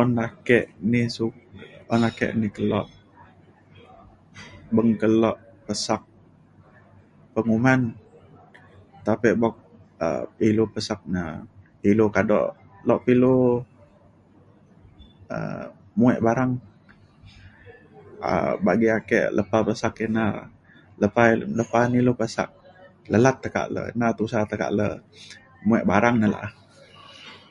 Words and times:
Un 0.00 0.10
ake 0.26 0.58
ni 0.90 1.02
su- 1.16 1.40
um 1.92 2.02
ake 2.08 2.26
ni 2.40 2.48
kelo 2.56 2.82
beng 4.74 4.92
kelo 5.00 5.30
pesak 5.66 6.02
penguman 7.32 7.82
tapek 9.06 9.34
buk 9.42 9.54
um 10.06 10.24
ilu 10.48 10.64
pesak 10.74 11.00
na 11.14 11.22
ilu 11.90 12.04
kado 12.16 12.38
lok 12.88 13.00
pa 13.04 13.08
ilu 13.14 13.32
um 15.36 15.62
muek 16.00 16.18
barang. 16.26 16.52
um 18.30 18.54
bagi 18.64 18.88
ake 18.98 19.20
lepa 19.36 19.58
pesak 19.68 19.92
kina 19.98 20.24
lepa 21.60 21.78
ini 21.86 21.96
ilu 22.02 22.12
pesak 22.20 22.48
lelah 23.12 23.34
tekak 23.42 23.66
le 23.74 23.82
na 23.98 24.06
tusah 24.18 24.44
tekak 24.50 24.70
le 24.78 24.88
muek 25.68 25.84
barang 25.90 26.16
na 26.20 26.26
la’a 26.34 26.48